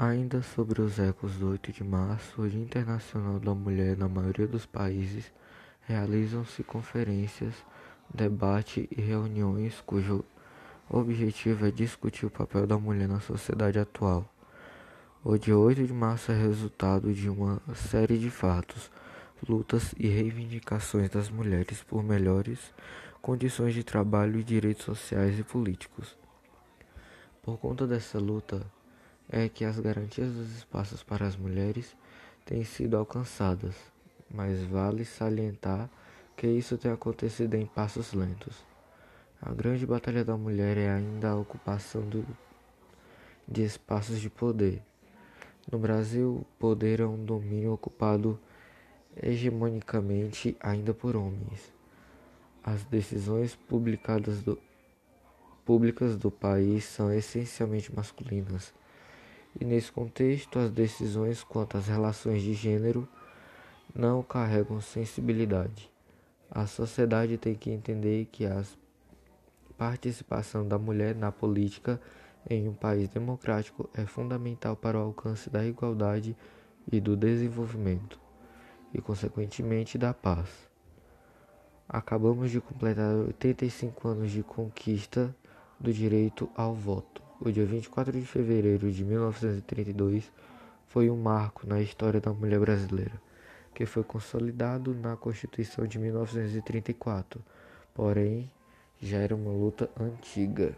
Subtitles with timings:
[0.00, 4.46] Ainda sobre os ecos do 8 de março, o Dia Internacional da Mulher, na maioria
[4.46, 5.24] dos países,
[5.88, 7.52] realizam-se conferências,
[8.14, 10.24] debate e reuniões cujo
[10.88, 14.24] objetivo é discutir o papel da mulher na sociedade atual.
[15.24, 18.92] O dia 8 de março é resultado de uma série de fatos,
[19.48, 22.72] lutas e reivindicações das mulheres por melhores
[23.20, 26.16] condições de trabalho e direitos sociais e políticos.
[27.42, 28.64] Por conta dessa luta,
[29.30, 31.94] é que as garantias dos espaços para as mulheres
[32.44, 33.74] têm sido alcançadas,
[34.30, 35.90] mas vale salientar
[36.36, 38.64] que isso tem acontecido em passos lentos.
[39.40, 42.26] A grande batalha da mulher é ainda a ocupação do,
[43.46, 44.82] de espaços de poder.
[45.70, 48.38] No Brasil, o poder é um domínio ocupado
[49.22, 51.72] hegemonicamente ainda por homens.
[52.64, 54.58] As decisões publicadas do,
[55.64, 58.72] públicas do país são essencialmente masculinas
[59.60, 63.08] e nesse contexto as decisões quanto às relações de gênero
[63.94, 65.90] não carregam sensibilidade.
[66.50, 68.62] A sociedade tem que entender que a
[69.76, 72.00] participação da mulher na política
[72.48, 76.36] em um país democrático é fundamental para o alcance da igualdade
[76.90, 78.18] e do desenvolvimento,
[78.94, 80.48] e consequentemente da paz.
[81.86, 85.34] Acabamos de completar 85 anos de conquista
[85.78, 87.17] do direito ao voto.
[87.40, 90.28] O dia 24 de fevereiro de 1932
[90.88, 93.12] foi um marco na história da mulher brasileira,
[93.72, 97.40] que foi consolidado na Constituição de 1934,
[97.94, 98.50] porém
[99.00, 100.74] já era uma luta antiga.